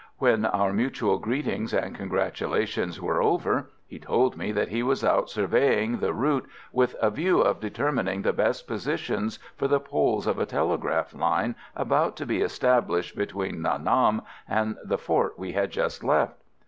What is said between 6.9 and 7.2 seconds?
a